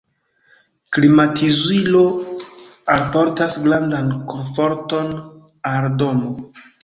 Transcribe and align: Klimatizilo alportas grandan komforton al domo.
Klimatizilo 0.95 2.01
alportas 2.95 3.59
grandan 3.67 4.09
komforton 4.33 5.15
al 5.73 5.89
domo. 6.03 6.35